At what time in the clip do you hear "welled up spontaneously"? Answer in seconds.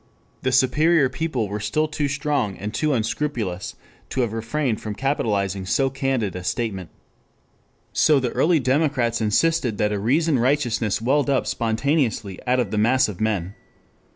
11.03-12.39